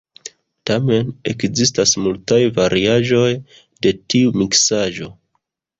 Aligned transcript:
Tamen 0.69 1.11
ekzistas 1.33 1.93
multaj 2.07 2.41
variaĵoj 2.59 3.31
de 3.85 3.95
tiu 4.13 4.37
miksaĵo. 4.43 5.17